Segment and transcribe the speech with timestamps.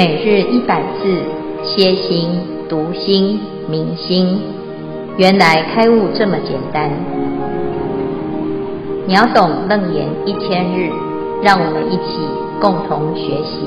[0.00, 1.22] 每日一百字，
[1.62, 2.30] 歇心、
[2.70, 4.40] 读心、明心，
[5.18, 6.90] 原来开悟这么简单。
[9.06, 10.88] 秒懂楞严一千日，
[11.42, 12.16] 让我们一起
[12.62, 13.60] 共同学习。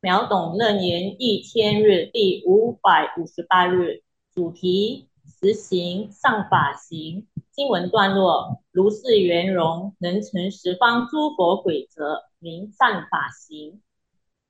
[0.00, 4.02] 秒懂楞严一千日第五百五十八日，
[4.34, 5.06] 主题：
[5.40, 7.24] 实行上法行。
[7.52, 12.27] 经文段落：如是圆融，能成十方诸佛轨则。
[12.40, 13.72] 名善法行，《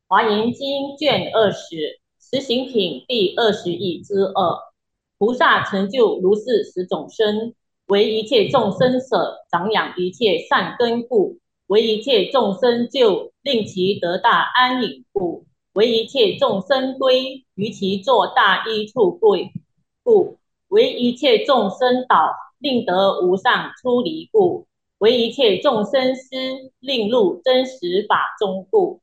[0.08, 4.58] 华严经》卷二十，实行品第二十一之二。
[5.16, 7.54] 菩萨成就如是十种身，
[7.86, 19.50] 为一切众生舍，长养一切善根故；为一切众生救，令其得大安隐故；为一切众生归，于其作大益处归
[20.02, 20.36] 故；
[20.68, 24.66] 为一切众生导，令得无上出离故。
[24.98, 28.98] 为一切众生施，令入真实法中故；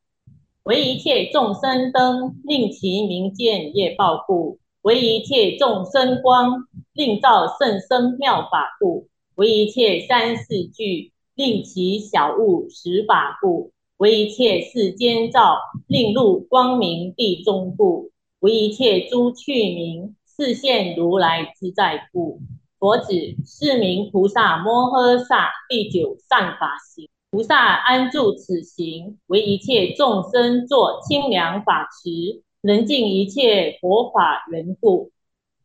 [0.64, 15.58] 为一切众生灯，令其明见业报故；为一切众生光，令照甚深妙法故；为一切三世具，令其小悟实法故；为一切世间照，
[15.88, 22.42] 令入光明地中故；为一切诸趣名，示现如来自在故。
[22.86, 27.10] 佛子，是名菩萨摩诃萨第九善法行。
[27.32, 35.10] 菩萨安住此行，为一切众生作清凉法池，能尽一切佛法缘故。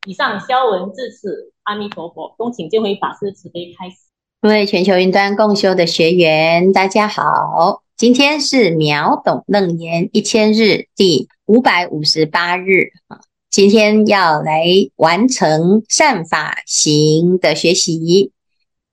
[0.07, 2.35] 以上消文至此，阿弥陀佛。
[2.39, 3.97] 恭请见辉法师慈悲开始。
[4.41, 13.21] 各位全球云端共修的学员，大家好，今天是秒懂楞严一千日第五百五十八日啊。
[13.51, 18.31] 今天要来完成善法行的学习，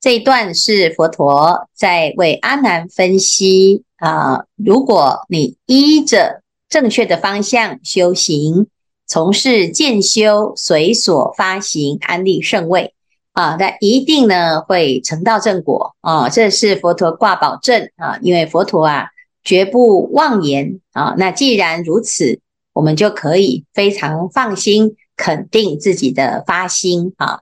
[0.02, 8.66] 这一段是佛陀在为阿难分析啊，如果你依着正确的方向修行，
[9.06, 12.96] 从事渐修，随所发行安立圣位
[13.34, 19.09] 啊，那一定呢会成道正果啊，这是佛陀挂保证啊，因为佛陀啊
[19.44, 22.40] 绝不妄言啊，那既然如此。
[22.78, 27.40] 我们就可以非常放心肯定自己的发心啊。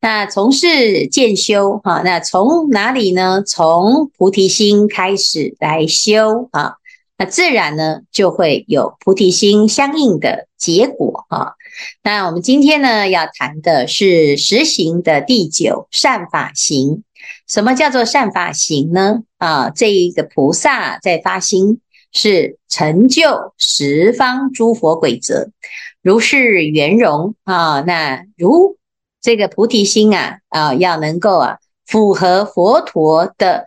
[0.00, 3.40] 那从事渐修哈，那从哪里呢？
[3.46, 6.74] 从菩提心开始来修啊，
[7.16, 11.52] 那自然呢就会有菩提心相应的结果啊。
[12.02, 17.04] 那我们今天呢要谈的是实行的第九善法行。
[17.46, 19.20] 什么叫做善法行呢？
[19.38, 21.78] 啊，这一个菩萨在发心。
[22.14, 25.50] 是成就十方诸佛轨则，
[26.00, 27.80] 如是圆融啊。
[27.80, 28.78] 那如
[29.20, 33.66] 这个菩提心啊啊，要能够啊符合佛陀的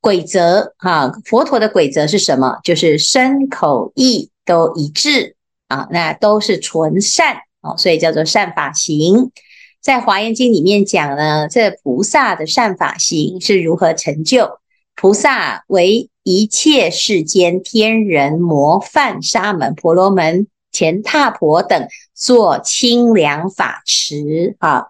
[0.00, 1.12] 轨则啊。
[1.24, 2.60] 佛陀的轨则是什么？
[2.62, 5.36] 就是身口意都一致
[5.68, 9.32] 啊，那都是纯善啊，所以叫做善法行。
[9.80, 14.60] 在华严经里面讲呢，这菩萨的善法行是如何成就？
[15.00, 24.84] 菩萨为一切世间天人魔梵沙门婆罗门乾闥婆等做清凉法池啊。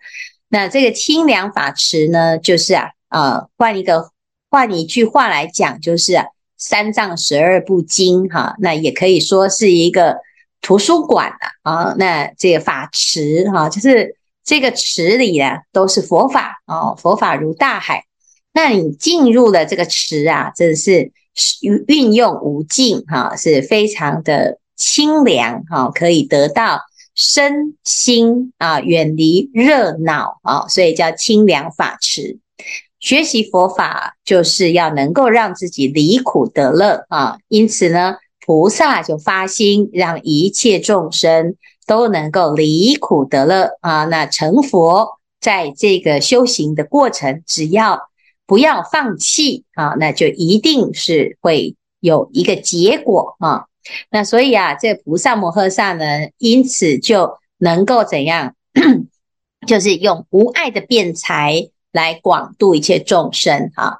[0.48, 4.10] 那这个清凉法池呢，就是啊啊，换一个
[4.50, 6.24] 换一句话来讲，就是啊
[6.56, 10.16] 三藏十二部经哈、那也可以说是一个
[10.60, 11.30] 图书馆
[11.62, 11.94] 啊。
[11.96, 18.06] 那这个法池哈、就是这个池里啊都是佛法哦、啊，佛法如大海。
[18.52, 21.12] 那你进入了这个池啊，真的是
[21.86, 26.80] 运用无尽哈，是非常的清凉哈，可以得到
[27.14, 32.38] 身心啊远离热闹啊，所以叫清凉法池。
[32.98, 41.54] 学习佛法就是要能够让自己离苦得乐啊，因此呢，菩萨就发心让一切众生
[41.86, 44.04] 都能够离苦得乐啊。
[44.04, 48.09] 那成佛在这个修行的过程，只要
[48.50, 53.66] 不要放弃啊，那就一定是会有一个结果啊。
[54.10, 56.04] 那所以啊，这菩萨摩诃萨呢，
[56.36, 58.56] 因此就能够怎样？
[59.68, 63.98] 就是用无碍的辩才来广度一切众生啊。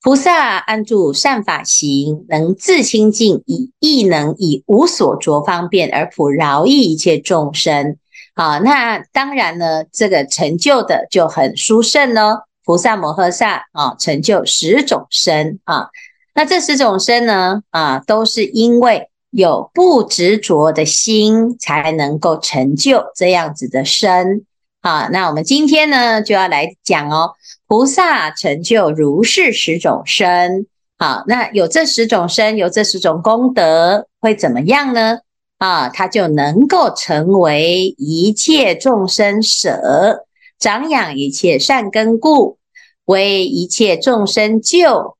[0.00, 7.96] 菩萨安住善法行，能自清净，以亦能以无所着方便而普饶益一切众生。
[8.36, 12.42] 好，那当然呢，这个成就的就很殊胜喽。
[12.72, 15.90] 菩萨摩诃萨啊，成就十种身啊，
[16.34, 24.46] 那这十种身呢啊，都是因为有不执着的心，才能够成就这样子的身
[24.80, 25.10] 啊。
[25.12, 27.32] 那我们今天呢，就要来讲哦，
[27.66, 30.66] 菩萨成就如是十种身
[30.96, 35.18] 好，那有这十种身，有这十种功德，会怎么样呢？
[35.58, 40.24] 啊，他就能够成为一切众生舍，
[40.58, 42.56] 长养一切善根故，
[43.04, 45.16] 为一切众生救，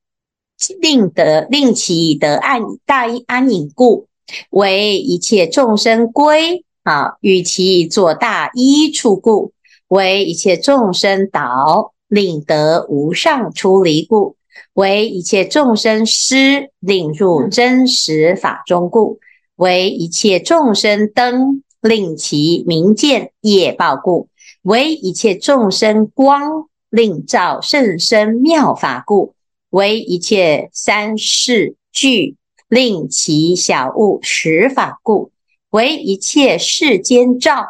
[0.81, 4.07] 令得令其得安大安隐故，
[4.51, 9.53] 为一切众生归啊，与其作大依处故，
[9.89, 14.37] 为一切众生导，令得无上出离故，
[14.75, 19.19] 为一切众生施，令入真实法中故。
[19.57, 24.29] 为一切众生灯，令其明见业报故；
[24.63, 29.33] 为一切众生光，令照甚深妙法故；
[29.71, 32.37] 为一切三世具，
[32.69, 35.31] 令其小物实法故；
[35.71, 37.65] 为一切世间照，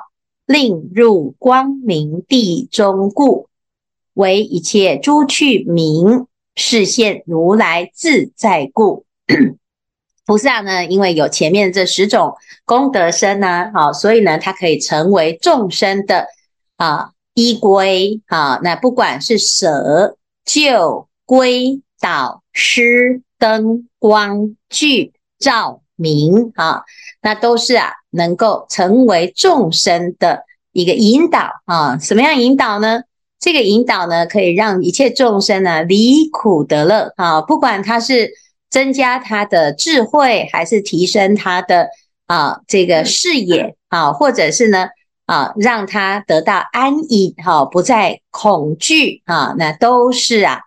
[0.45, 3.47] 令入光明地中故；
[4.15, 6.27] 为一切诸趣名，
[6.57, 9.07] 示现如来自在故。
[10.27, 12.35] 菩萨呢，因为有前面这十种
[12.65, 16.27] 功德身呢，好，所以呢，它可以成为众生的
[16.77, 18.61] 啊依归啊。
[18.63, 26.83] 那不管是舍、救、归、导、师、灯、光、具、照、明啊，
[27.21, 31.99] 那都是啊，能够成为众生的一个引导啊。
[31.99, 33.03] 什么样引导呢？
[33.39, 37.41] 这个引导呢，可以让一切众生呢离苦得乐啊。
[37.41, 38.33] 不管他是。
[38.73, 41.91] 增加他的智慧，还是提升他的
[42.25, 44.89] 啊这个视野啊，或者是呢
[45.27, 50.61] 啊让他得到安隐哈，不再恐惧啊，那都是啊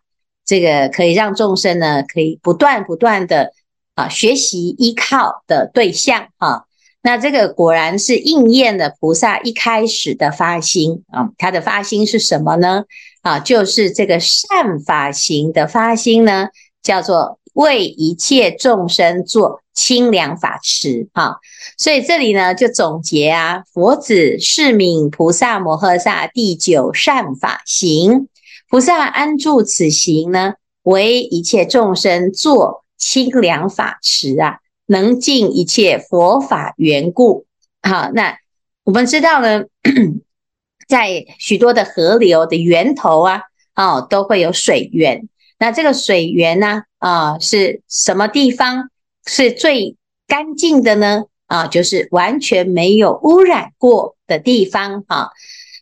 [0.45, 3.51] 这个可以让众生呢可以不断不断的
[3.95, 6.63] 啊学习依靠的对象啊。
[7.01, 12.83] 那这个果然是应验了菩萨一开始的发心啊，他的发心是什么呢？
[13.21, 16.47] 啊，就是这个善法行的发心呢，
[16.81, 17.39] 叫做。
[17.55, 21.39] 为一切众生做清凉法池，哈，
[21.77, 28.27] 所以这里呢就总结啊，佛子是名菩萨摩诃萨第九善法行，
[28.69, 37.45] 菩萨安住此行呢，为一切众生做清凉法池啊，能尽一切佛法缘故。
[37.81, 38.37] 好，那
[38.83, 39.63] 我们知道呢，
[40.89, 43.43] 在许多的河流的源头啊，
[43.75, 45.29] 哦，都会有水源。
[45.57, 46.83] 那这个水源呢？
[46.99, 48.89] 啊，是什么地方
[49.25, 49.95] 是最
[50.27, 51.23] 干净的呢？
[51.47, 55.29] 啊，就是完全没有污染过的地方啊。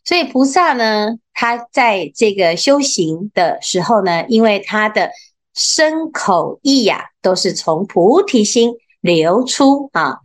[0.06, 5.10] 所以菩萨呢，他在这个修行的时候呢，因为他的
[5.56, 10.20] 身口意呀，都是从菩提心流出啊。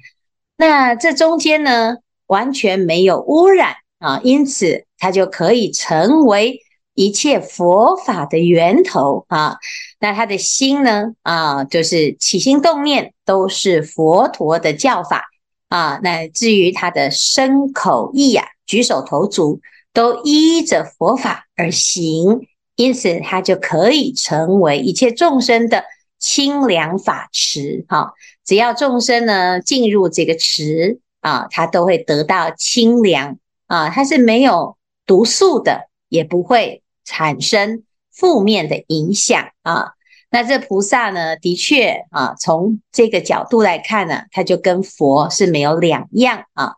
[0.57, 1.97] 那这中间呢，
[2.27, 6.61] 完全没有污染啊，因此他就可以成为。
[6.99, 9.57] 一切佛法的源头啊，
[10.01, 15.27] 那他的心呢啊，就是起心动念都是佛陀的教法
[15.69, 16.01] 啊。
[16.03, 19.61] 那至于他的身口意呀，举手投足
[19.93, 22.41] 都依着佛法而行，
[22.75, 25.85] 因此他就可以成为一切众生的
[26.19, 28.13] 清凉法池哈。
[28.45, 34.77] 只要众生呢进入这个池啊，他都会得到清凉啊，它是没有
[35.07, 36.83] 毒素的，也不会。
[37.09, 39.93] 产生负面的影响啊，
[40.31, 46.75] 那这菩萨呢，的确啊，从这个角度来看呢，他就跟佛是没有两样啊。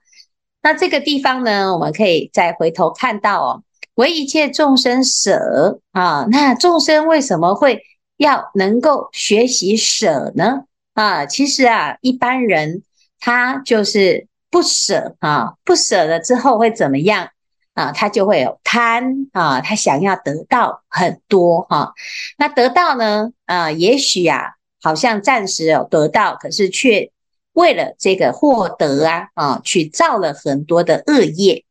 [0.63, 3.63] 那这个地方呢，我们可以再回头看到哦，
[3.95, 7.83] 为一切众生舍啊，那众生为什么会
[8.17, 10.61] 要能够学习舍呢？
[10.95, 12.85] 啊，其实啊，一般人
[13.19, 17.31] 他就是不舍啊，不舍了之后会怎么样？
[17.75, 21.95] 啊，他就会有贪啊，他想要得到很多哈、
[22.37, 27.11] 那得到呢，啊，也许啊，好像暂时有得到，可是却
[27.53, 31.65] 为了这个获得啊，啊，去造了很多的恶业，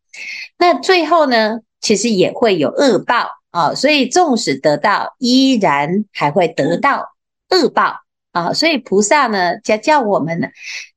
[0.57, 7.13] 那最后呢，其实也会有恶报啊，所以纵使得到，依然还会得到
[7.49, 7.97] 恶报
[8.31, 10.47] 啊，所以菩萨呢，教教我们呢，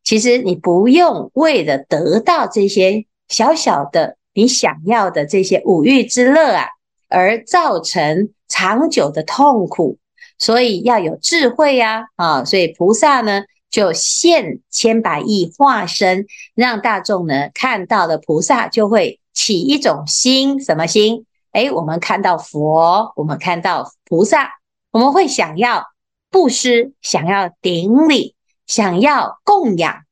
[0.04, 4.16] 其实你不用为了得到这些小小的。
[4.34, 6.68] 你想要的这些五欲之乐啊，
[7.08, 9.98] 而造成长久的痛苦，
[10.38, 12.06] 所以要有智慧呀！
[12.16, 16.24] 啊，所以菩萨呢就现千百亿化身，
[16.54, 21.26] 让大众呢看到了菩萨就会起一种心，什么心？
[21.50, 24.50] 哎，我们看到佛，我们看到菩萨，
[24.90, 25.84] 我们会想要
[26.30, 28.34] 布施，想要顶礼，
[28.66, 30.04] 想要供养。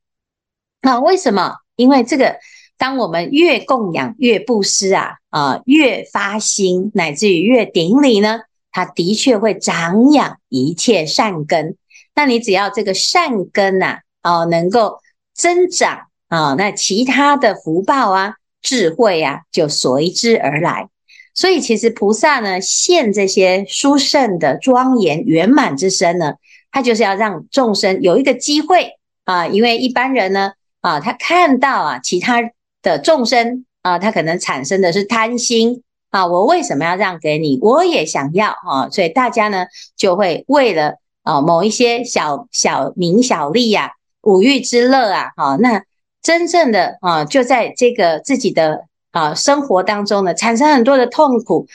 [0.83, 1.57] 那为什么？
[1.77, 2.37] 因为这个。
[2.81, 8.41] 当我们越供养、越布施啊，啊，越发心，乃至于越顶礼呢，
[8.73, 11.77] 它的确会长养一切善根。
[12.15, 14.99] 那你只要这个善根呐、啊，哦，能够
[15.35, 20.89] 增长啊、那其他的福报啊、智慧啊，就随之而来。
[21.35, 26.33] 所以，其实菩萨呢，现这些殊胜的庄严圆满之身呢，
[26.73, 28.93] 他就是要让众生有一个机会
[29.25, 32.41] 啊，因为一般人呢，啊，他看到啊，其他
[32.83, 37.59] 的众生啊，他可能产生的是贪心啊，我为什么要让给你？
[37.63, 43.91] 我也想要啊，所以大家呢，就会为了啊某一些小小名小利呀、啊、
[44.23, 45.83] 五欲之乐啊，啊，那
[46.23, 48.87] 真正的啊，就在这个自己的。
[49.13, 51.67] 啊，生活当中呢，产生很多的痛苦，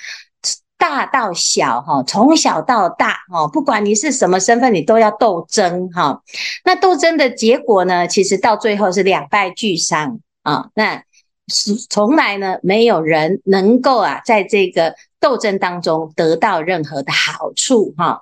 [0.77, 6.21] 大到小哈，从小到大哈，不管你是什么身份，你都要斗争哈。
[6.63, 10.69] 那斗争的结果呢，其实到最后是两败俱伤啊。
[10.73, 11.03] 那
[11.49, 18.21] 是从来呢，没有人能够啊，在这个斗争当中得到任何的好处哈。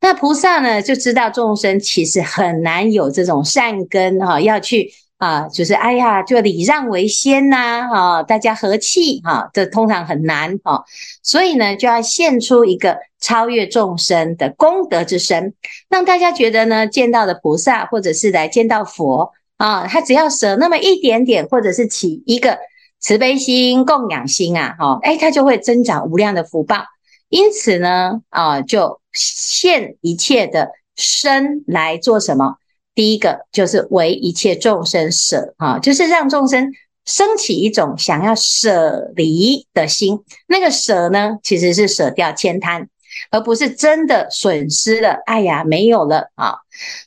[0.00, 4.92] 那菩萨呢，就知道众生其实很难有这种善根哈，要去。
[5.18, 10.84] 啊，就是哎呀，就礼让为先呐，啊，大家和气哈，这通常很难哈，
[11.22, 15.54] 所以呢，就要献出一个超越众生的功德之身，
[15.88, 19.32] 让大家觉得呢，见到的菩萨或者是来见到佛
[19.62, 22.58] 啊，他只要舍那么一点点，或者是起一个
[22.98, 26.82] 慈悲心、供养心啊，哈，哎，他就会增长无量的福报。
[27.28, 32.56] 因此呢，啊，就现一切的身来做什么？
[32.92, 36.72] 第一个就是为一切众生舍啊，就是让众生
[37.04, 40.18] 升起一种想要舍离的心。
[40.48, 42.88] 那个舍呢，其实是舍掉千贪，
[43.30, 45.22] 而不是真的损失了。
[45.24, 46.56] 哎呀，没有了啊！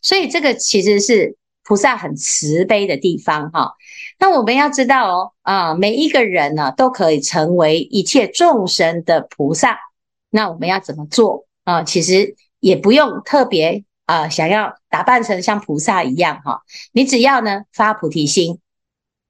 [0.02, 3.74] 所以这个其实是菩萨很慈悲的地方哈。
[4.17, 9.77] 那我们要知道哦啊，每一个人呢都可以成为一切众生的菩萨。
[10.29, 11.84] 那我们要怎么做啊？
[11.84, 13.84] 其实也不用特别。
[14.07, 18.60] 啊、想要打扮成像菩萨一样哈，你只要呢发菩提心，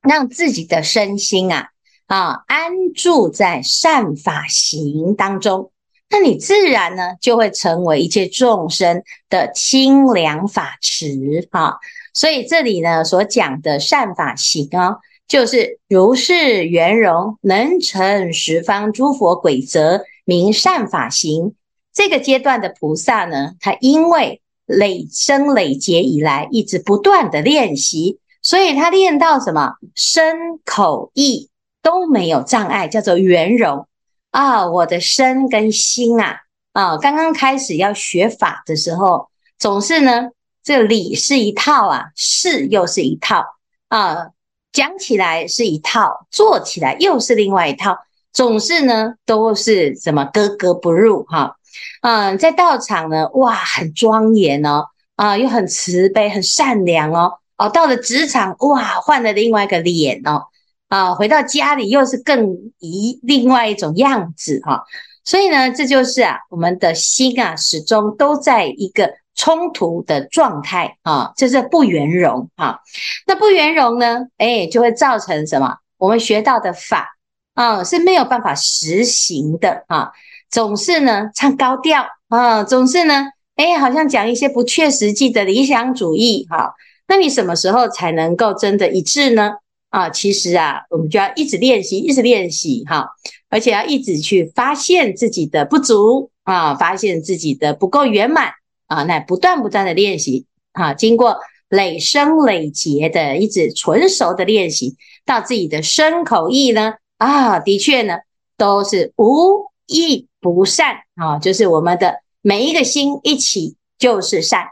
[0.02, 1.70] 让自己的身心啊
[2.08, 5.72] 啊安住在善法行当中，
[6.10, 11.80] 那你自然呢就会成为一切众生的清凉法池哈。
[12.16, 21.54] 所以这里呢所讲的善法行哦，就是如是圆融，能成十方诸佛轨则，名善法行。
[21.94, 31.50] 这个阶段的菩萨呢，他因为累生累劫以来，一直不断的练习，所以他练到什么身口意
[31.82, 33.88] 都没有障碍，叫做圆融
[34.32, 34.70] 啊！
[34.70, 36.38] 我的身跟心啊
[36.74, 40.32] 啊，刚刚开始要学法的时候，总是呢，
[40.66, 43.46] 这理是一套啊，事又是一套
[43.88, 44.32] 啊，
[44.74, 47.96] 讲起来是一套，做起来又是另外一套，
[48.34, 51.56] 总是呢都是什么格格不入哈。
[52.02, 60.48] 嗯，在道场呢，哇，很庄严哦，啊，又很慈悲，很善良哦，哦，到了职场，哇，换了另外一个脸哦，
[60.88, 64.84] 啊，回到家里又是更一另外一种样子哈、
[65.26, 72.80] 所以呢，这就是啊，我们的心啊，始终都在一个冲突的状态啊，就是不圆融啊，
[73.26, 75.76] 那不圆融呢，哎，就会造成什么？
[75.98, 77.18] 我们学到的法
[77.56, 80.12] 啊是没有办法实行的啊。
[80.52, 86.76] 总是呢唱高调啊，总是呢，哎，好像讲一些不切实际的理想主义哈。
[87.08, 89.54] 那你什么时候才能够真的一致呢？
[89.96, 93.08] 啊，其实啊，我们就要一直练习，一直练习哈，
[93.50, 98.52] 而且要一直去发现自己的不足啊，发现自己的不够圆满
[98.88, 101.38] 啊，那不断不断的练习啊，经过
[101.70, 108.18] 累生累劫的一直纯熟的练习，到自己的身口意呢啊，的确呢
[108.58, 114.66] 都是无一不善啊，就是我们的每一个心一起就是善，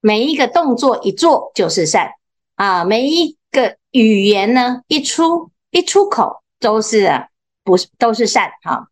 [0.00, 2.12] 每一个动作一做就是善
[2.54, 7.26] 啊，每一个语言呢一出一出口都是，
[7.62, 8.88] 不是都是善哈。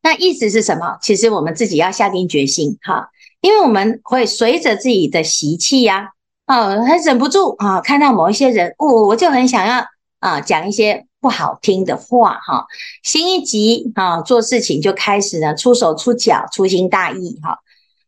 [0.00, 0.96] 那意思是什么？
[1.02, 3.10] 其实我们自己要下定决心哈，
[3.40, 6.10] 因为我们会随着自己的习气呀
[6.44, 9.84] 啊，很忍不住啊，看到某一些人，我、我就很想要
[10.20, 11.06] 啊讲一些。
[11.18, 12.66] 不好听的话哈，
[13.02, 17.58] 心一急啊，做事情就开始呢出手出脚，粗心大意哈。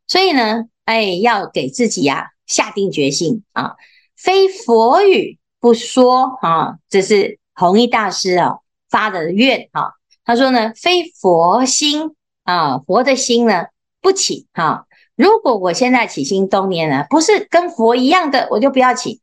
[0.06, 3.74] 所以呢，哎，要给自己呀下定决心啊，
[4.16, 6.76] 非佛语不说啊。
[6.88, 8.58] 这是弘一大师啊
[8.90, 9.92] 发的愿啊。
[10.24, 13.66] 他说呢，非佛心啊，佛的心呢
[14.00, 14.86] 不起哈。
[15.16, 19.20] 如果我现在起心动念呢，不是跟佛一样的，我就不要起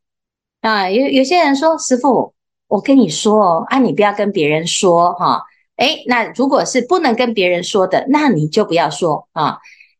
[0.60, 0.90] 啊。
[0.90, 2.34] 有有些人说，师父。
[2.68, 5.44] 我跟你说哦，啊，你不要跟别人说哈，
[5.76, 9.58] 诶，那如果是不能跟别人说的，那你就不要说啊。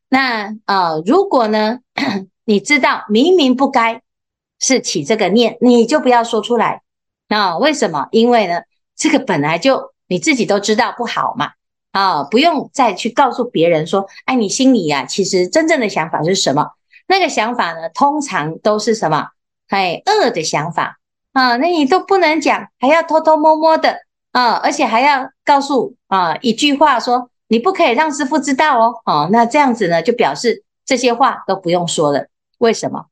[0.08, 1.78] 那呃，如果呢，
[2.44, 4.02] 你知道明明不该
[4.58, 6.82] 是起这个念，你就不要说出来。
[7.28, 8.08] 那为什么？
[8.10, 8.62] 因为呢，
[8.96, 11.52] 这个本来就你自己都知道不好嘛。
[11.92, 16.72] 啊，不用再去告诉别人说，哎，你心里呀，其实真正的想法是什么？
[17.06, 19.28] 那个想法呢，通常都是什么？
[19.68, 20.98] 哎，恶的想法
[21.32, 24.00] 啊，那你都不能讲，还要偷偷摸摸的
[24.32, 28.94] 啊，而且还要告诉啊一句话说，你不可以让师父知道哦。
[29.06, 32.26] 哦，那这样子呢，就表示这些话都不用说了。
[32.58, 33.06] 为什么？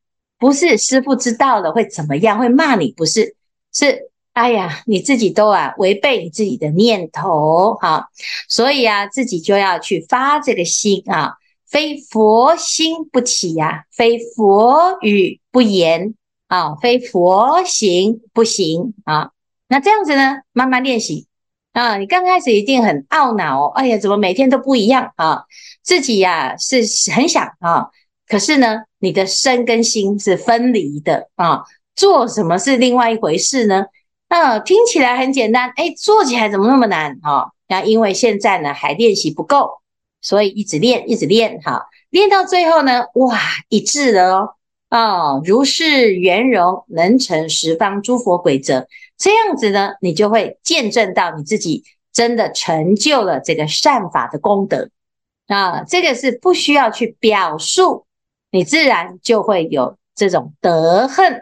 [0.45, 2.39] 不是师父知道了会怎么样？
[2.39, 2.93] 会骂你？
[2.93, 3.35] 不是，
[3.73, 4.11] 是。
[4.35, 8.09] 哎呀，你自己都啊违背你自己的念头哈，
[8.47, 11.37] 所以啊自己就要去发这个心啊，
[11.67, 16.15] 非佛心不起呀，非佛语不言
[16.49, 19.31] 啊，非佛行不行啊。
[19.69, 21.27] 那这样子呢，慢慢练习
[21.73, 21.97] 啊。
[21.97, 25.45] 你刚开始一定很懊恼哦，哎呀，怎么每天都不一样啊？
[25.83, 26.83] 自己呀是
[27.15, 27.89] 很想啊，
[28.27, 31.63] 可是呢，你的身跟心是分离的啊，
[31.95, 33.87] 做什么是另外一回事呢？
[34.29, 37.53] 嗯，听起来很简单，哎，做起来怎么那么难哈？
[37.69, 39.81] 那因为现在呢还练习不够，
[40.21, 43.39] 所以一直练，一直练哈，练到最后呢，哇，
[43.69, 44.49] 一致了哦，
[44.91, 54.89] 哦，如是圆融，能成十方诸佛轨则，这样子呢，你就会见证到你自己真的成就了这个善法的功德
[55.47, 58.04] 啊，这个是不需要去表述，
[58.55, 61.41] 你自然就会有这种得恨，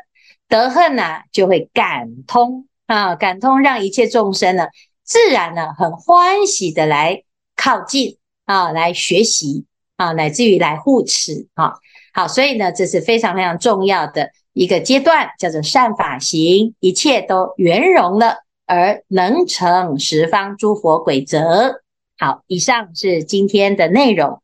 [0.49, 2.66] 得恨呢、就会感通。
[2.87, 4.69] 啊，感通让一切众生呢，
[5.04, 7.23] 自然呢很欢喜的来
[7.54, 8.16] 靠近
[8.47, 9.66] 啊，来学习
[9.97, 11.75] 啊，乃至于来护持啊。
[12.14, 21.83] 好，所以呢，这是非常非常重要的一个阶段，叫做善法行，一切都圆融了，而能成十方诸佛轨则。
[22.16, 24.41] 好，以上是今天的内容。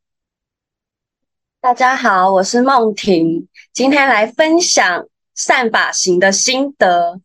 [1.61, 7.21] 大家好，我是梦婷，今天来分享善法行的心得。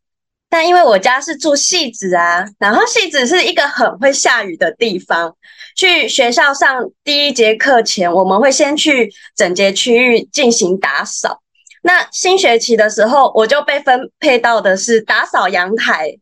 [0.49, 5.35] 但因为我家是住戏子啊，然后戏子是一个很会下雨的地方。
[5.75, 11.43] 去学校上第一节课前，我们会先去整洁区域进行打扫。
[11.83, 16.17] 那新学期的时候，我就被分配到的是打扫阳台。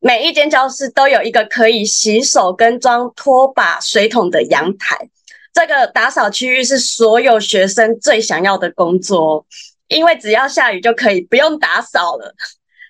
[0.00, 5.10] 每一间教室都有一个可以洗手跟装拖把水桶的阳台。
[5.54, 9.44] 这个打扫区域是所有学生最想要的工作，
[9.86, 12.34] 因为只要下雨就可以不用打扫了。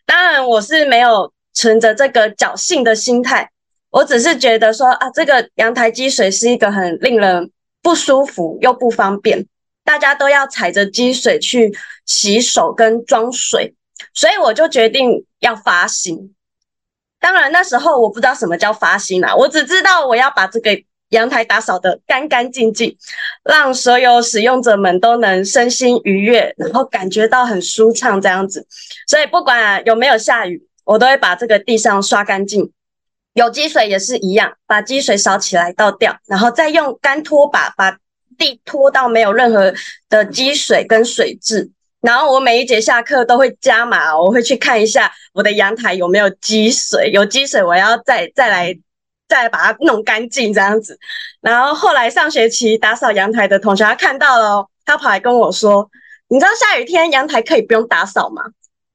[0.07, 3.51] 当然，我是没有存着这个侥幸的心态，
[3.91, 7.51] 我只是觉得说啊，这个阳台积水是一个很令人
[7.83, 9.45] 不舒服又不方便，
[9.85, 13.75] 大家都要踩着积水去洗手跟装水，
[14.15, 16.33] 所以我就决定要发心。
[17.19, 20.81] 当然那时候我不知道什么叫发心啦，我只知道我要把这个。
[21.13, 22.97] 阳台打扫得干干净净，
[23.45, 28.67] 让所有使用者们都能身心愉悦，然后感觉到很舒畅这样子。
[29.07, 32.73] 所以不管有没有下雨，我都会把这个地上刷干净。
[33.35, 37.99] 有积水也是一样，把积水扫起来倒掉，然后再用干拖把把
[38.39, 39.73] 地拖到没有任何
[40.09, 41.71] 的积水跟水渍。
[42.01, 48.79] 然后我每一节下课都会加码，我会去看一下我的阳台有没有积水，有积水我要再再来。
[49.33, 50.99] 再把它弄干净这样子，
[51.41, 55.89] 然后后来上学期打扫阳台的同学他看到了，他跑来跟我说
[56.29, 58.43] ：“你知道下雨天阳台可以不用打扫吗？”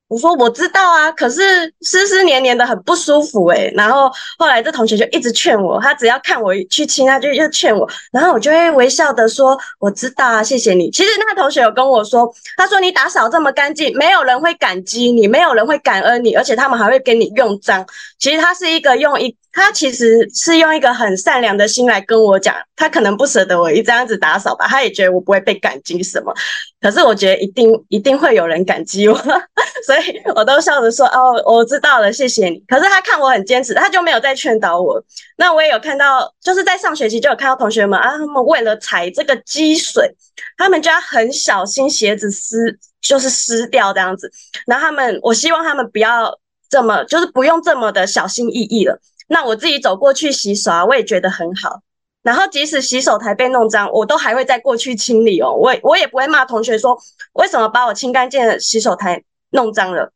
[0.10, 1.42] 我说我知道啊，可是
[1.82, 17.86] 湿湿黏黏的很不舒服诶、然后后来这同学就一直劝我，他只要看我去亲，他就又劝我，然后我就会微笑的说：“我知道啊，谢谢你。”其实那同学有跟我说，他说你打扫这么干净，没有人会感激你，没有人会感恩你，而且他们还会给你用脏。
[18.18, 26.32] 其实他是一个用一，他其实是用一个很善良的心来跟我讲，他可能不舍得我一这样子打扫吧，他也觉得我不会被感激什么。
[26.80, 29.16] 可是我觉得一定一定会有人感激我，
[29.84, 35.04] 所以我都笑着说：“哦，我知道了，谢谢你。”可是他看我很坚持，他就没有再劝导我。
[35.38, 40.16] 那我也有看到，就是在上学期就有看到同学们啊，他们为了踩这个积水，
[40.56, 44.32] 他们就要很小心鞋子湿，就是湿掉这样子。
[44.68, 46.32] 然后他们，我希望他们不要
[46.70, 49.00] 这么，就是不用这么的小心翼翼了。
[49.28, 51.82] 那我自己走过去洗手啊，我也觉得很好。
[52.24, 55.54] 然后即使洗手台被弄脏，我都还会再过去清理哦。
[55.54, 56.98] 我我也不会骂同学说，
[57.34, 60.12] 为什么把我清干净的洗手台弄脏了。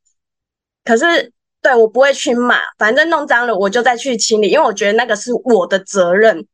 [0.84, 6.48] 可是对我不会去骂，反正弄脏了我就再去清理，因为我觉得那个是我的责任。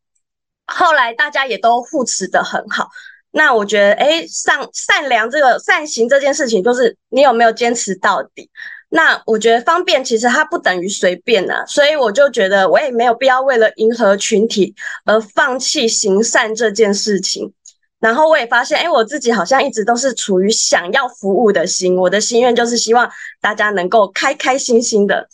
[0.66, 2.90] 后来大家也都护持得很好。
[3.32, 8.50] 那我觉得，诶，善善良这个善行这件事情，就是你有没有坚持到底？
[8.90, 14.74] 那我觉得方便其实它不等于随便啊，所以我就觉得我也没有必要为了迎合群体
[15.04, 17.52] 而放弃行善这件事情。
[18.00, 25.28] 然后我也发现，哎，我自己好像一直都是处于想要服务的心，我的心愿就是希望大家能够开开心心的，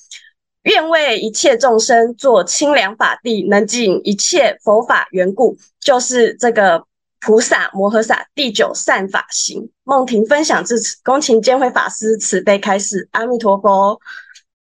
[0.63, 6.85] 愿为一切众生做清凉法地，能尽一切佛法缘故，就是这个。
[7.25, 13.07] 菩萨摩诃萨第九善法行，梦婷分享至此，恭请见辉法师慈悲开示。
[13.11, 13.97] 阿弥陀佛。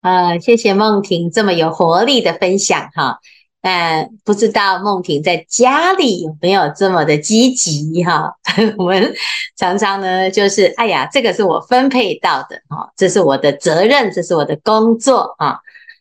[0.02, 3.18] 呃，谢谢梦婷这么有活力的分享哈。
[3.62, 8.32] 但、不知道梦婷在家里有没有这么的积极哈？
[8.78, 9.14] 我们
[9.56, 15.58] 常常呢，就是哎呀，这个是我分配到的哈，这是我的责任，这是我的工作啊。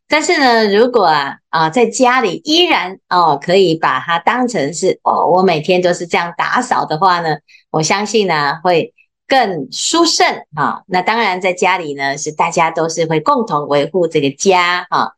[0.10, 7.38] 但是呢，如果啊啊在家里依然哦可以把它当成是哦我每天都是这样打扫的话呢，
[7.69, 8.95] 我相信呢会
[9.28, 10.82] 更殊胜啊。
[10.88, 15.12] 那当然在家里呢是大家都是会共同维护这个家啊。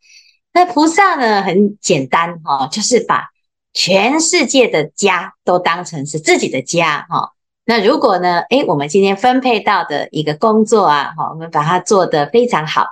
[0.52, 3.30] 那菩萨呢很简单哈，就是把
[3.72, 7.32] 全世界的家都当成是自己的家哈。
[7.64, 12.88] 那如果呢，诶我们今天分配到的一个工作啊，哈，我们把它做得非常好。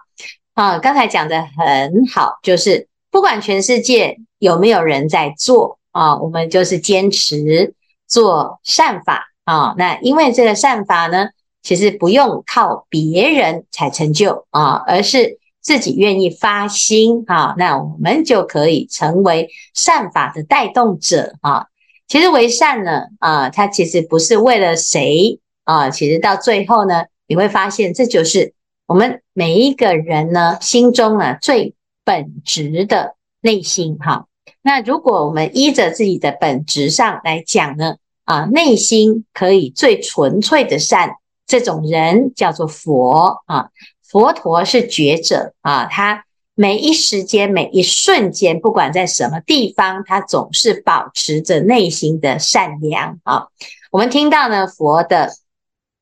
[0.60, 7.74] 啊，刚才讲的很好，就是不管全世界有没有人在做啊，我们就是坚持
[8.06, 9.74] 做善法啊。
[9.78, 11.30] 那因为这个善法呢，
[11.64, 21.68] 其实不用靠别人才成就啊，而是自己愿意发心啊，那我们就可以成为善法的带动者啊。
[22.10, 28.54] 其实为善呢啊，它其实不是为了谁啊，其实到最后呢，你会发现这就是。
[28.90, 34.26] 我们每一个人呢，心中啊最本质的内心哈，
[34.64, 43.70] 那如果我们依着自己的本质上来讲呢，啊，内心可以最纯粹的善，这种人叫做佛啊。
[44.02, 46.26] 佛陀是觉者啊，他
[46.56, 53.50] 每一时间、每一瞬间，不管在什么地方，他总是保持着内心的善良啊。
[53.92, 55.30] 我们听到呢，佛的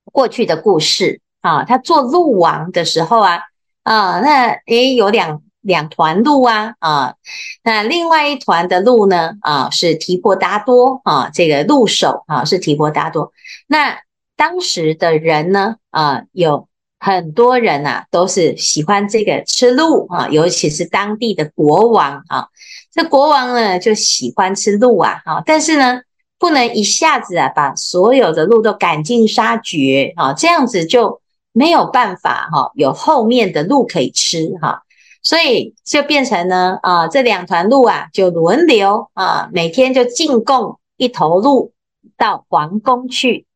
[0.06, 1.20] 过去的故事。
[1.48, 3.40] 啊，他做鹿王的时候啊，
[3.84, 7.16] 啊，那诶有两两团鹿啊，啊，
[7.64, 13.32] 那另外一团的鹿呢，啊，是提婆达多啊，这个鹿首啊是提婆达多。
[13.68, 13.98] 那
[14.36, 16.68] 当时的人呢，啊，有
[17.00, 22.48] 很多人呐、啊，都是喜欢这个吃鹿啊，尤其是当地的国王啊，
[22.92, 26.02] 这国王呢就喜欢吃鹿啊，啊，但是呢，
[26.38, 31.22] 不能一下子啊把所有的鹿都赶尽杀绝啊，这样子就。
[31.58, 34.84] 没有办法哈，有后面的鹿可以吃哈，
[35.24, 41.74] 所以就变成呢啊，这两团鹿啊就轮流啊，每天就进贡一头鹿
[42.16, 43.48] 到皇宫去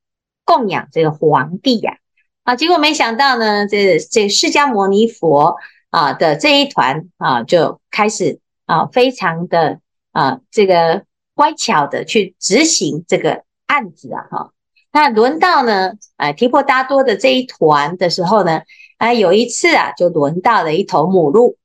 [0.44, 1.98] 供养这个皇帝呀
[2.44, 5.58] 啊，结果没想到呢，这这释迦牟尼佛
[5.92, 9.80] 啊的这一团啊就开始啊非常的
[10.12, 11.04] 啊这个
[11.36, 14.52] 乖巧的去执行这个案子啊哈。
[14.94, 18.62] 那轮到呢，啊，提婆达多的这一团的时候呢，
[18.98, 21.58] 啊，有一次啊，就轮到了一头母鹿。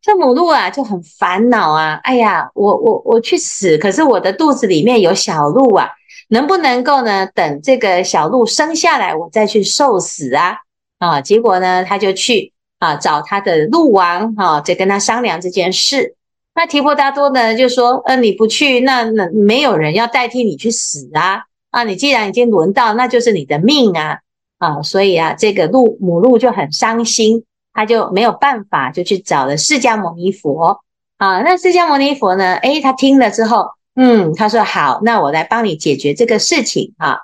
[0.00, 5.90] 这母鹿啊，就很烦恼啊，哎呀，我我我去死，可是我的肚子里面有小鹿啊，
[6.28, 10.56] 能不能够呢，等这个小鹿生下来，我再去受死啊？
[10.98, 16.16] 啊，结果呢，他就去啊找他的鹿王，哈，就跟他商量这件事。
[16.56, 21.44] 那提婆达多呢，就说，呃，你不去，那那没有人要代替你去死啊。
[21.72, 24.18] 啊，你既然已经轮到，那就是你的命啊！
[24.58, 30.82] 啊，所以啊，这个鹿母鹿就很伤心，他就没有办法，就去找了释迦牟尼佛。
[31.16, 32.56] 啊，那释迦牟尼佛呢？
[32.56, 37.20] 诶，他听了之后，嗯，他说好，那我来帮你解决这个事情啊。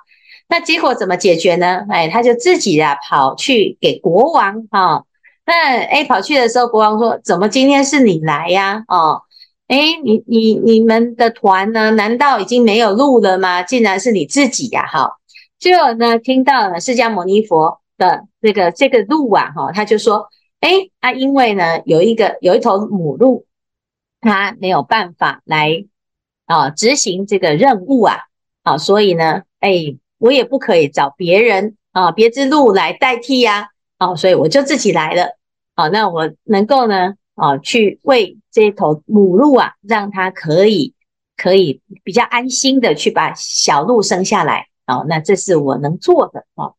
[0.47, 1.85] 那结果怎么解决呢？
[1.87, 5.03] 哎，他就自己啊跑去给国王啊。
[5.45, 8.83] 那诶，跑去的时候，国王说：怎么今天是你来呀？
[8.87, 9.21] 哦。
[9.69, 11.91] 诶，你你你们的团呢？
[11.91, 13.61] 难道已经没有鹿了吗？
[13.61, 14.87] 竟然是你自己呀！
[14.87, 15.17] 哈，
[15.59, 20.27] 最后呢，听到了释迦牟尼佛的这个这个鹿啊，哈，他就说，
[20.61, 23.45] 诶，啊，因为呢，有一个有一头母鹿，
[24.21, 25.85] 它没有办法来
[26.47, 28.17] 啊执行这个任务啊，
[28.63, 33.67] 啊，所以呢，诶，我也不可以找别人啊，别只鹿来代替呀，
[33.99, 35.37] 啊，所以我就自己来了，
[35.75, 38.35] 啊，那我能够呢，啊，去为。
[38.51, 40.95] 这头母鹿啊，让它可以
[41.37, 46.73] 可以比较安心的去把小鹿生下来哦，那这是我能做的哦。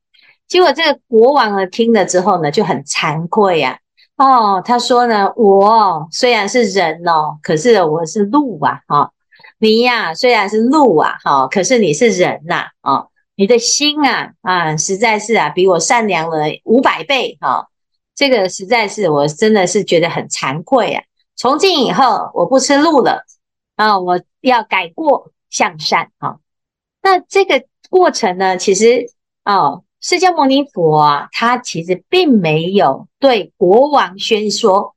[0.49, 3.79] 结果这个国王呢听了之后呢就很惭愧呀，
[4.17, 9.13] 哦，他说呢，我虽然是人哦，可是我是鹿啊，哈，
[9.61, 17.69] 你呀虽然是鹿啊，哈，可是你是人呐，哦，你的心啊啊实在是啊比我善良了五百倍哈。
[18.21, 21.03] 这个实在是我真的是觉得很惭愧啊！
[21.37, 23.25] 从今以后我不吃鹿了
[23.77, 26.37] 啊，我要改过向善啊。
[27.01, 29.07] 那这个过程呢，其实
[29.47, 34.95] 哦，释迦牟尼佛啊，他其实并没有对国王宣说，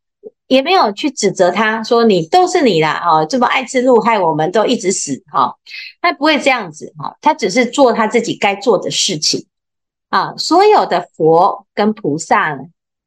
[0.48, 5.56] 也没有去指责他说，你都是你啦啊，这么爱吃鹿，害我们都一直死哈。
[6.02, 9.46] 他不会这样子哈，他只是做他自己该做的事情
[10.10, 10.36] 啊。
[10.36, 12.64] 所有的佛跟菩萨呢，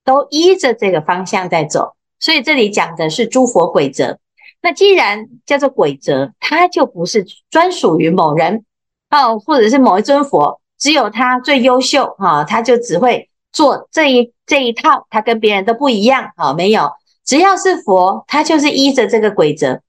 [0.06, 4.18] 都依着这个方向在走，所以这里讲的是诸佛轨则。
[4.62, 8.64] 那既然叫做轨则，它就不是专属于某人
[9.10, 16.52] 哦，或者是某一尊佛，只有他最优秀哈，他就只会做这一这一套，他跟别人都不一样啊。
[16.52, 16.90] 没有，
[17.24, 19.80] 只要是佛，他就是依着这个轨则。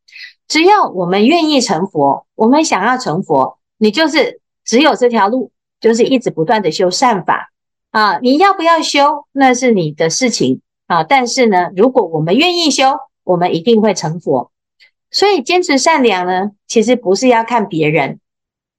[0.48, 7.52] 只要我们愿意成佛，我们想要成佛，你就是只有这条路，就是一直不断的修善法。
[7.92, 11.04] 啊，你要不要修，那是你的事情啊。
[11.04, 14.52] 但是呢，如果我们愿意修，我们一定会成佛。
[15.10, 18.20] 所以坚持善良呢，其实不是要看别人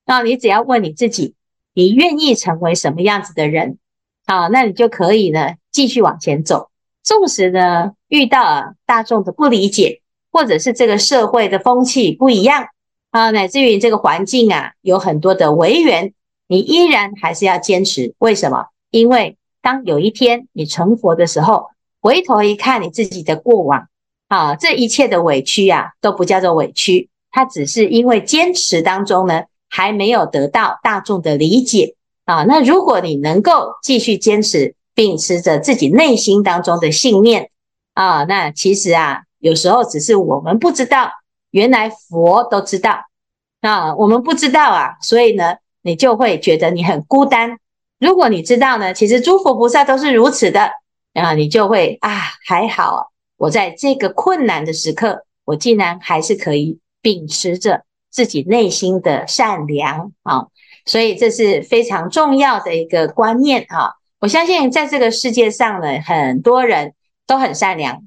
[0.05, 1.35] 啊，你只要问你自己，
[1.73, 3.79] 你愿意成为什么样子的人
[4.27, 4.47] 啊？
[4.49, 6.69] 那你就可以呢继续往前走。
[7.03, 12.67] 纵使呢遇到大众的不理解，或者是这个社会的风气不一样
[13.11, 16.13] 啊，乃至于这个环境啊有很多的违缘，
[16.47, 18.15] 你依然还是要坚持。
[18.19, 18.67] 为什么？
[18.91, 21.69] 因为当有一天你成佛的时候，
[22.01, 23.89] 回头一看你自己的过往，
[24.29, 32.45] 啊，这一切的委屈啊，都不叫做委屈，它只是因为坚持当中呢，还没有得到大众的理解啊。
[32.45, 37.51] 那如果你能够继续坚持，秉持着自己内心当中的信念
[37.95, 41.11] 啊，那其实啊，有时候只是我们不知道，
[41.51, 43.01] 原来佛都知道
[43.61, 47.59] 啊，我们不知道啊，所以呢，你就会觉得你很孤单。
[47.99, 50.71] 如果你知道呢，其实诸佛菩萨都是如此的，
[51.15, 52.09] 啊，你就会啊，
[52.47, 60.47] 还好，我在这个困难的时刻，我竟然还是可以秉持着自己内心的善良啊，
[60.85, 63.95] 所以这是非常重要的一个观念啊。
[64.21, 66.95] 我相信在这个世界上呢，很多人
[67.27, 68.05] 都很善良，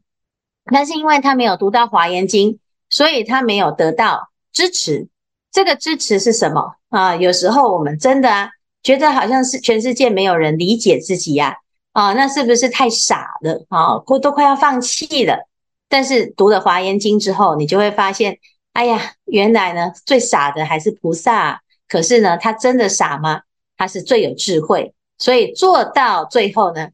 [0.71, 2.53] 但是因为他没有读到《华严经》，
[2.89, 5.09] 所以他没有得到支持。
[5.51, 7.17] 这个支持是什么啊？
[7.17, 8.51] 有时候我们真的。
[8.83, 11.57] 觉得好像是全世界没有人理解自己呀，
[11.93, 13.99] 啊，那是不是太傻了啊？
[14.07, 15.47] 都都快要放弃了。
[15.87, 18.39] 但是读了《华严经》之后，你就会发现，
[18.73, 21.61] 哎呀，原来呢，最傻的还是菩萨。
[21.87, 23.41] 可是呢，他真的傻吗？
[23.77, 26.89] 他是最有智慧，所以做到最后呢，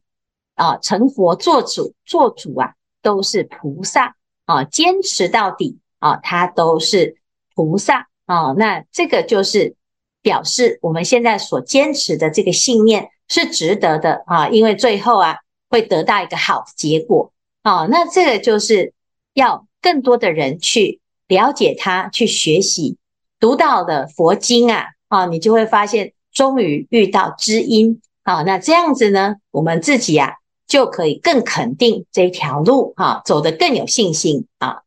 [0.56, 7.16] 啊，成佛做主做主啊，都是菩萨啊，坚持到底啊，他都是
[7.54, 8.52] 菩萨啊。
[8.58, 9.77] 那这个就是。
[10.22, 15.36] 表示我们现在所坚持的这个信念是值得的啊，因为最后啊
[15.68, 17.86] 会得到一个好的结果啊。
[17.86, 18.92] 那这个就是
[19.34, 22.96] 要更多的人去了解它，去学习
[23.38, 28.42] 读到的佛经啊啊，你就会发现终于遇到知音啊。
[28.42, 30.34] 那这样子呢，我们自己啊
[30.66, 34.78] 就可以更肯定这条路哈，走得更有信心啊。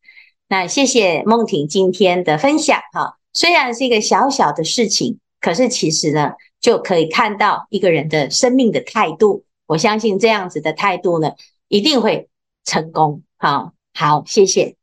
[0.50, 3.18] 那谢谢梦婷今天的分享哈。
[3.34, 9.46] 虽然是一个小小的事情，可是其实呢，就可以看到一个人的生命的态度。
[9.68, 11.32] 我相信这样子的态度呢，
[11.68, 12.30] 一定会
[12.66, 13.24] 成功。
[13.38, 14.81] 好，好，谢谢。